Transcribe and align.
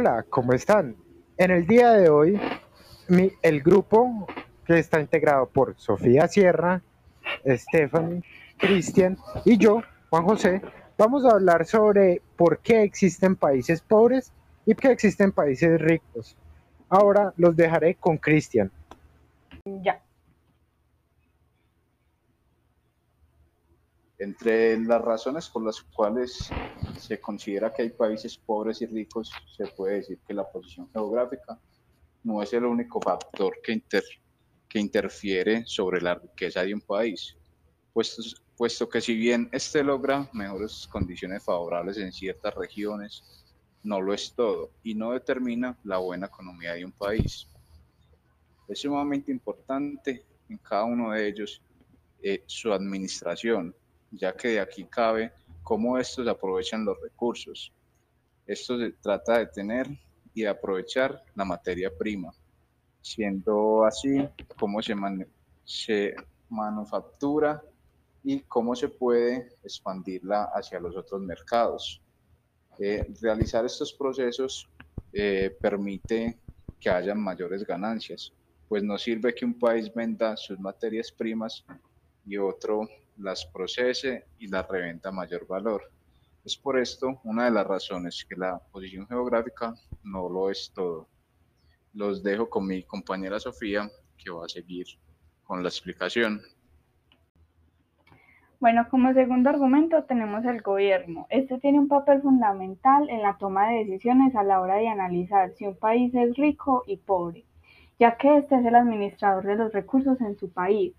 Hola, 0.00 0.24
¿cómo 0.30 0.52
están? 0.52 0.94
En 1.38 1.50
el 1.50 1.66
día 1.66 1.90
de 1.90 2.08
hoy, 2.08 2.40
el 3.42 3.62
grupo 3.64 4.28
que 4.64 4.78
está 4.78 5.00
integrado 5.00 5.46
por 5.46 5.74
Sofía 5.76 6.28
Sierra, 6.28 6.80
Stephanie, 7.44 8.22
Cristian 8.58 9.18
y 9.44 9.58
yo, 9.58 9.82
Juan 10.08 10.22
José, 10.22 10.62
vamos 10.96 11.24
a 11.24 11.30
hablar 11.30 11.66
sobre 11.66 12.22
por 12.36 12.60
qué 12.60 12.84
existen 12.84 13.34
países 13.34 13.80
pobres 13.80 14.32
y 14.66 14.74
por 14.74 14.82
qué 14.82 14.92
existen 14.92 15.32
países 15.32 15.80
ricos. 15.80 16.36
Ahora 16.88 17.34
los 17.36 17.56
dejaré 17.56 17.96
con 17.96 18.18
Cristian. 18.18 18.70
Ya. 19.64 20.00
Entre 24.18 24.78
las 24.80 25.00
razones 25.00 25.48
por 25.48 25.64
las 25.64 25.80
cuales 25.82 26.52
se 26.96 27.20
considera 27.20 27.72
que 27.72 27.82
hay 27.82 27.90
países 27.90 28.36
pobres 28.36 28.82
y 28.82 28.86
ricos, 28.86 29.30
se 29.56 29.66
puede 29.68 29.96
decir 29.96 30.20
que 30.26 30.34
la 30.34 30.50
posición 30.50 30.90
geográfica 30.92 31.60
no 32.24 32.42
es 32.42 32.52
el 32.52 32.64
único 32.64 33.00
factor 33.00 33.58
que, 33.62 33.80
que 34.68 34.78
interfiere 34.78 35.64
sobre 35.66 36.00
la 36.00 36.16
riqueza 36.16 36.62
de 36.62 36.74
un 36.74 36.80
país, 36.80 37.36
puesto, 37.92 38.22
puesto 38.56 38.88
que 38.88 39.00
si 39.00 39.14
bien 39.14 39.48
éste 39.52 39.84
logra 39.84 40.28
mejores 40.32 40.86
condiciones 40.90 41.44
favorables 41.44 41.96
en 41.98 42.12
ciertas 42.12 42.54
regiones, 42.54 43.22
no 43.84 44.00
lo 44.00 44.12
es 44.12 44.34
todo 44.34 44.72
y 44.82 44.94
no 44.94 45.12
determina 45.12 45.78
la 45.84 45.98
buena 45.98 46.26
economía 46.26 46.74
de 46.74 46.84
un 46.84 46.92
país. 46.92 47.46
Es 48.66 48.80
sumamente 48.80 49.30
importante 49.30 50.26
en 50.48 50.58
cada 50.58 50.84
uno 50.84 51.12
de 51.12 51.28
ellos 51.28 51.62
eh, 52.22 52.42
su 52.46 52.72
administración, 52.72 53.74
ya 54.10 54.34
que 54.34 54.48
de 54.48 54.60
aquí 54.60 54.84
cabe 54.84 55.32
cómo 55.62 55.98
estos 55.98 56.26
aprovechan 56.28 56.84
los 56.84 57.00
recursos. 57.00 57.72
Esto 58.46 58.78
se 58.78 58.92
trata 58.92 59.38
de 59.38 59.46
tener 59.46 59.86
y 60.34 60.44
aprovechar 60.44 61.22
la 61.34 61.44
materia 61.44 61.90
prima, 61.96 62.32
siendo 63.00 63.84
así 63.84 64.26
cómo 64.58 64.80
se, 64.80 64.94
se 65.64 66.14
manufactura 66.48 67.62
y 68.22 68.40
cómo 68.40 68.74
se 68.74 68.88
puede 68.88 69.48
expandirla 69.62 70.50
hacia 70.54 70.80
los 70.80 70.96
otros 70.96 71.20
mercados. 71.20 72.00
Eh, 72.78 73.12
realizar 73.20 73.64
estos 73.64 73.92
procesos 73.92 74.68
eh, 75.12 75.56
permite 75.60 76.38
que 76.78 76.90
haya 76.90 77.14
mayores 77.14 77.64
ganancias, 77.66 78.32
pues 78.68 78.82
no 78.82 78.96
sirve 78.96 79.34
que 79.34 79.44
un 79.44 79.58
país 79.58 79.92
venda 79.92 80.36
sus 80.36 80.58
materias 80.60 81.10
primas 81.10 81.64
y 82.24 82.36
otro 82.36 82.88
las 83.18 83.44
procese 83.46 84.26
y 84.38 84.48
las 84.48 84.66
reventa 84.68 85.10
a 85.10 85.12
mayor 85.12 85.46
valor. 85.46 85.82
Es 86.44 86.56
por 86.56 86.78
esto 86.78 87.20
una 87.24 87.44
de 87.44 87.50
las 87.50 87.66
razones 87.66 88.24
que 88.28 88.36
la 88.36 88.58
posición 88.72 89.06
geográfica 89.06 89.74
no 90.04 90.28
lo 90.28 90.50
es 90.50 90.72
todo. 90.74 91.08
Los 91.92 92.22
dejo 92.22 92.48
con 92.48 92.66
mi 92.66 92.84
compañera 92.84 93.40
Sofía, 93.40 93.90
que 94.16 94.30
va 94.30 94.44
a 94.44 94.48
seguir 94.48 94.86
con 95.44 95.62
la 95.62 95.68
explicación. 95.68 96.40
Bueno, 98.60 98.88
como 98.90 99.12
segundo 99.14 99.50
argumento 99.50 100.04
tenemos 100.04 100.44
el 100.44 100.62
gobierno. 100.62 101.26
Este 101.30 101.58
tiene 101.58 101.78
un 101.78 101.86
papel 101.86 102.22
fundamental 102.22 103.08
en 103.08 103.22
la 103.22 103.36
toma 103.38 103.68
de 103.68 103.84
decisiones 103.84 104.34
a 104.34 104.42
la 104.42 104.60
hora 104.60 104.76
de 104.76 104.88
analizar 104.88 105.52
si 105.54 105.66
un 105.66 105.76
país 105.76 106.12
es 106.14 106.36
rico 106.36 106.82
y 106.86 106.96
pobre, 106.96 107.44
ya 108.00 108.16
que 108.16 108.38
este 108.38 108.56
es 108.56 108.64
el 108.64 108.74
administrador 108.74 109.44
de 109.46 109.56
los 109.56 109.72
recursos 109.72 110.20
en 110.20 110.36
su 110.36 110.50
país 110.50 110.92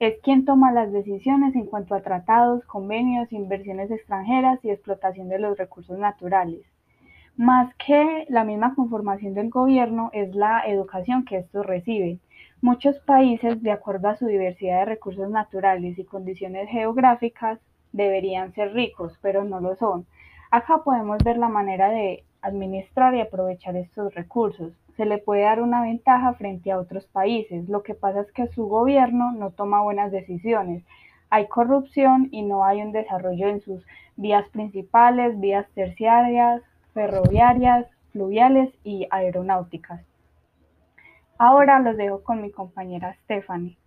es 0.00 0.18
quien 0.22 0.46
toma 0.46 0.72
las 0.72 0.90
decisiones 0.92 1.54
en 1.54 1.66
cuanto 1.66 1.94
a 1.94 2.00
tratados, 2.00 2.64
convenios, 2.64 3.30
inversiones 3.32 3.90
extranjeras 3.90 4.58
y 4.64 4.70
explotación 4.70 5.28
de 5.28 5.38
los 5.38 5.58
recursos 5.58 5.98
naturales. 5.98 6.62
Más 7.36 7.74
que 7.74 8.24
la 8.30 8.44
misma 8.44 8.74
conformación 8.74 9.34
del 9.34 9.50
gobierno 9.50 10.08
es 10.14 10.34
la 10.34 10.62
educación 10.66 11.26
que 11.26 11.36
estos 11.36 11.66
reciben. 11.66 12.18
Muchos 12.62 12.98
países, 13.00 13.62
de 13.62 13.72
acuerdo 13.72 14.08
a 14.08 14.16
su 14.16 14.26
diversidad 14.26 14.80
de 14.80 14.84
recursos 14.86 15.28
naturales 15.28 15.98
y 15.98 16.04
condiciones 16.04 16.70
geográficas, 16.70 17.60
deberían 17.92 18.54
ser 18.54 18.72
ricos, 18.72 19.18
pero 19.20 19.44
no 19.44 19.60
lo 19.60 19.76
son. 19.76 20.06
Acá 20.50 20.82
podemos 20.82 21.18
ver 21.22 21.36
la 21.36 21.50
manera 21.50 21.90
de 21.90 22.24
administrar 22.40 23.14
y 23.14 23.20
aprovechar 23.20 23.76
estos 23.76 24.14
recursos 24.14 24.72
se 25.00 25.06
le 25.06 25.16
puede 25.16 25.44
dar 25.44 25.62
una 25.62 25.80
ventaja 25.80 26.34
frente 26.34 26.70
a 26.70 26.78
otros 26.78 27.06
países. 27.06 27.66
Lo 27.70 27.82
que 27.82 27.94
pasa 27.94 28.20
es 28.20 28.30
que 28.32 28.48
su 28.48 28.66
gobierno 28.66 29.32
no 29.32 29.50
toma 29.50 29.80
buenas 29.80 30.12
decisiones. 30.12 30.84
Hay 31.30 31.48
corrupción 31.48 32.28
y 32.32 32.42
no 32.42 32.66
hay 32.66 32.82
un 32.82 32.92
desarrollo 32.92 33.48
en 33.48 33.62
sus 33.62 33.82
vías 34.16 34.46
principales, 34.50 35.40
vías 35.40 35.66
terciarias, 35.74 36.60
ferroviarias, 36.92 37.86
fluviales 38.12 38.74
y 38.84 39.06
aeronáuticas. 39.10 40.02
Ahora 41.38 41.78
los 41.78 41.96
dejo 41.96 42.22
con 42.22 42.42
mi 42.42 42.50
compañera 42.50 43.16
Stephanie. 43.24 43.78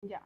Ya. 0.00 0.22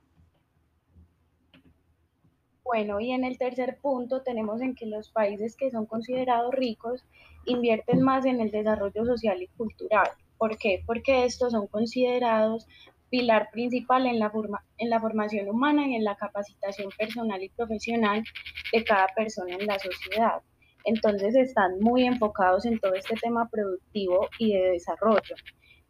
Bueno, 2.66 2.98
y 2.98 3.12
en 3.12 3.24
el 3.24 3.38
tercer 3.38 3.78
punto 3.80 4.22
tenemos 4.22 4.60
en 4.60 4.74
que 4.74 4.86
los 4.86 5.08
países 5.10 5.56
que 5.56 5.70
son 5.70 5.86
considerados 5.86 6.52
ricos 6.52 7.04
invierten 7.44 8.02
más 8.02 8.26
en 8.26 8.40
el 8.40 8.50
desarrollo 8.50 9.04
social 9.04 9.40
y 9.40 9.46
cultural. 9.46 10.10
¿Por 10.36 10.58
qué? 10.58 10.82
Porque 10.84 11.24
estos 11.24 11.52
son 11.52 11.68
considerados 11.68 12.66
pilar 13.08 13.50
principal 13.52 14.06
en 14.06 14.18
la, 14.18 14.30
forma, 14.30 14.64
en 14.78 14.90
la 14.90 15.00
formación 15.00 15.48
humana 15.48 15.86
y 15.86 15.94
en 15.94 16.02
la 16.02 16.16
capacitación 16.16 16.90
personal 16.98 17.40
y 17.40 17.50
profesional 17.50 18.24
de 18.72 18.82
cada 18.82 19.06
persona 19.14 19.54
en 19.54 19.66
la 19.66 19.78
sociedad. 19.78 20.42
Entonces 20.84 21.36
están 21.36 21.78
muy 21.78 22.04
enfocados 22.04 22.66
en 22.66 22.80
todo 22.80 22.94
este 22.94 23.14
tema 23.14 23.48
productivo 23.48 24.28
y 24.40 24.54
de 24.54 24.70
desarrollo. 24.72 25.36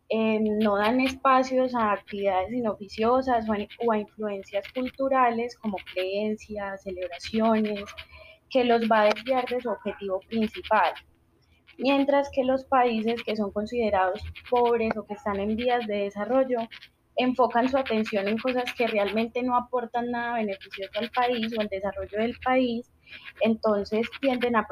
Eh, 0.09 0.39
no 0.41 0.77
dan 0.77 1.01
espacios 1.01 1.75
a 1.75 1.93
actividades 1.93 2.53
inoficiosas 2.53 3.47
o 3.49 3.93
a, 3.93 3.99
influencias 3.99 4.65
culturales 4.73 5.57
como 5.57 5.79
creencias, 5.93 6.83
celebraciones, 6.85 7.85
que 8.49 8.65
los 8.65 8.83
va 8.83 9.03
a 9.03 9.05
desviar 9.07 9.47
de 9.47 9.61
su 9.61 9.69
objetivo 9.69 10.21
principal. 10.29 10.93
Mientras 11.79 12.31
que 12.31 12.45
los 12.45 12.65
países 12.65 13.23
que 13.25 13.37
son 13.37 13.51
considerados 13.51 14.23
pobres 14.49 14.97
o 14.97 15.05
que 15.05 15.15
están 15.15 15.41
en 15.41 15.57
vías 15.57 15.87
de 15.87 16.05
desarrollo 16.05 16.59
enfocan 17.17 17.69
su 17.69 17.79
atención 17.79 18.29
en 18.29 18.39
cosas 18.39 18.73
que 18.75 18.87
realmente 18.87 19.43
no 19.43 19.57
aportan 19.57 20.11
nada 20.11 20.35
beneficioso 20.35 20.93
al 20.99 21.11
país 21.11 21.53
o 21.57 21.61
al 21.61 21.69
desarrollo 21.69 22.19
del 22.19 22.39
país, 22.45 22.93
entonces 23.41 24.07
tienden 24.21 24.57
a 24.57 24.67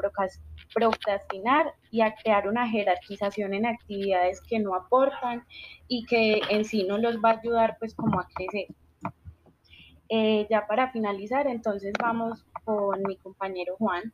procrastinar 0.73 1.73
y 1.91 2.01
a 2.01 2.13
crear 2.15 2.47
una 2.47 2.67
jerarquización 2.67 3.53
en 3.53 3.65
actividades 3.65 4.41
que 4.41 4.59
no 4.59 4.75
aportan 4.75 5.43
y 5.87 6.05
que 6.05 6.41
en 6.49 6.65
sí 6.65 6.83
no 6.83 6.97
los 6.97 7.17
va 7.17 7.31
a 7.31 7.39
ayudar 7.39 7.77
pues 7.79 7.95
como 7.95 8.19
a 8.19 8.27
crecer. 8.33 8.67
Eh, 10.09 10.45
ya 10.49 10.67
para 10.67 10.91
finalizar, 10.91 11.47
entonces 11.47 11.93
vamos 11.99 12.45
con 12.63 13.01
mi 13.07 13.17
compañero 13.17 13.75
Juan. 13.77 14.13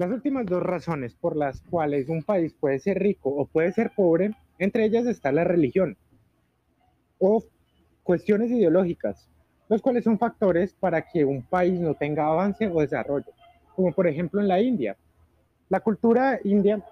Las 0.00 0.10
últimas 0.10 0.46
dos 0.46 0.62
razones 0.62 1.14
por 1.14 1.36
las 1.36 1.60
cuales 1.60 2.08
un 2.08 2.22
país 2.22 2.54
puede 2.54 2.78
ser 2.78 2.98
rico 2.98 3.28
o 3.28 3.44
puede 3.44 3.70
ser 3.70 3.90
pobre, 3.94 4.30
entre 4.58 4.86
ellas 4.86 5.04
está 5.04 5.30
la 5.30 5.44
religión 5.44 5.98
o 7.18 7.44
cuestiones 8.02 8.50
ideológicas 8.50 9.28
los 9.68 9.82
cuales 9.82 10.04
son 10.04 10.18
factores 10.18 10.72
para 10.72 11.02
que 11.02 11.26
un 11.26 11.42
país 11.42 11.78
no 11.78 11.92
tenga 11.92 12.28
avance 12.28 12.66
o 12.66 12.80
desarrollo, 12.80 13.30
como 13.76 13.92
por 13.92 14.06
ejemplo 14.06 14.40
en 14.40 14.48
la 14.48 14.58
India. 14.62 14.96
La 15.68 15.80
cultura 15.80 16.40
india 16.44 16.82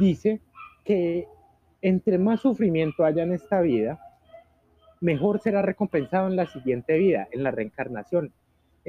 dice 0.00 0.40
que 0.82 1.28
entre 1.82 2.16
más 2.16 2.40
sufrimiento 2.40 3.04
haya 3.04 3.22
en 3.22 3.34
esta 3.34 3.60
vida, 3.60 4.00
mejor 5.02 5.40
será 5.42 5.60
recompensado 5.60 6.28
en 6.28 6.36
la 6.36 6.46
siguiente 6.46 6.96
vida, 6.96 7.28
en 7.32 7.42
la 7.42 7.50
reencarnación. 7.50 8.32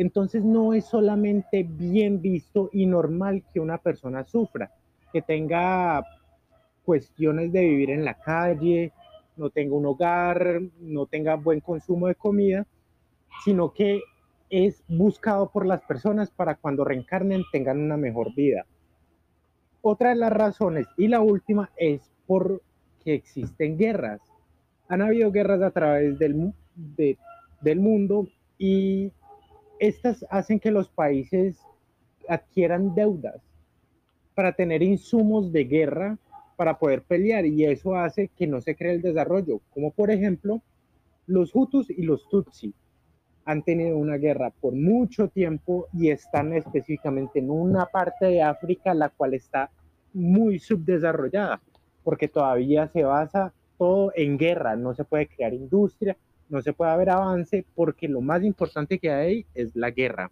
Entonces 0.02 0.44
no 0.44 0.74
es 0.74 0.86
solamente 0.86 1.62
bien 1.62 2.24
visto 2.24 2.72
y 2.74 2.88
normal 2.88 3.44
que 3.54 3.60
una 3.60 3.78
persona 3.78 4.24
sufra, 4.24 4.72
que 5.14 5.22
tenga 5.22 6.04
cuestiones 6.84 7.52
de 7.52 7.62
vivir 7.62 7.92
en 7.92 8.04
la 8.04 8.16
calle, 8.16 8.94
no 9.38 9.52
tenga 9.52 9.76
un 9.76 9.86
hogar, 9.86 10.60
no 10.80 11.06
tenga 11.06 11.36
buen 11.36 11.60
consumo 11.60 12.08
de 12.08 12.16
comida, 12.16 12.66
sino 13.44 13.74
que 13.74 14.02
es 14.50 14.84
buscado 14.88 15.52
por 15.52 15.68
las 15.68 15.84
personas 15.84 16.32
para 16.32 16.56
cuando 16.56 16.84
reencarnen 16.84 17.44
tengan 17.52 17.80
una 17.80 17.96
mejor 17.96 18.34
vida. 18.34 18.66
Otra 19.84 20.10
de 20.10 20.16
las 20.16 20.34
razones, 20.34 20.88
y 20.98 21.10
la 21.10 21.22
última, 21.22 21.70
es 21.78 22.12
porque 22.26 22.60
existen 23.04 23.78
guerras. 23.78 24.20
Han 24.88 25.04
habido 25.04 25.32
guerras 25.32 25.62
a 25.62 25.70
través 25.70 26.18
del, 26.18 26.54
del 27.62 27.80
mundo 27.80 28.28
y 28.58 29.12
estas 29.82 30.24
hacen 30.30 30.60
que 30.60 30.70
los 30.70 30.90
países 30.90 31.60
adquieran 32.30 32.94
deudas 32.94 33.42
para 34.36 34.54
tener 34.54 34.84
insumos 34.84 35.52
de 35.52 35.64
guerra 35.64 36.20
para 36.56 36.78
poder 36.78 37.02
pelear 37.02 37.48
y 37.48 37.66
eso 37.66 37.96
hace 37.96 38.28
que 38.28 38.46
no 38.46 38.62
se 38.62 38.76
cree 38.76 38.94
el 38.94 39.02
desarrollo, 39.02 39.60
como 39.72 39.90
por 39.90 40.12
ejemplo 40.12 40.62
los 41.26 41.56
Hutus 41.56 41.90
y 41.90 42.04
los 42.04 42.30
Tutsi 42.30 42.76
han 43.44 43.64
tenido 43.64 43.98
una 43.98 44.18
guerra 44.18 44.52
por 44.52 44.74
mucho 44.76 45.30
tiempo 45.30 45.88
y 45.94 46.12
están 46.12 46.54
específicamente 46.54 47.40
en 47.40 47.50
una 47.50 47.88
parte 47.88 48.28
de 48.28 48.44
África 48.44 48.94
la 48.94 49.10
cual 49.10 49.34
está 49.34 49.72
muy 50.14 50.60
subdesarrollada, 50.60 51.60
porque 52.04 52.28
todavía 52.28 52.88
se 52.88 53.04
basa 53.04 53.52
todo 53.80 54.12
en 54.16 54.38
guerra, 54.38 54.76
no 54.76 54.94
se 54.94 55.06
puede 55.06 55.28
crear 55.28 55.56
industria, 55.56 56.16
no 56.52 56.62
se 56.62 56.74
puede 56.74 56.92
haber 56.92 57.10
avance, 57.10 57.66
porque 57.76 58.08
lo 58.08 58.22
más 58.22 58.44
importante 58.44 59.00
que 59.00 59.12
hay 59.12 59.46
es 59.54 59.76
la 59.76 59.90
guerra. 59.90 60.32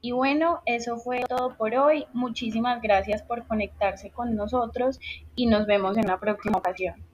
Y 0.00 0.10
bueno, 0.10 0.62
eso 0.66 0.96
fue 0.96 1.22
todo 1.28 1.56
por 1.56 1.74
hoy. 1.74 2.06
Muchísimas 2.12 2.82
gracias 2.82 3.22
por 3.22 3.46
conectarse 3.46 4.10
con 4.10 4.34
nosotros 4.34 4.98
y 5.36 5.46
nos 5.46 5.66
vemos 5.66 5.96
en 5.96 6.08
la 6.08 6.18
próxima 6.18 6.58
ocasión. 6.58 7.11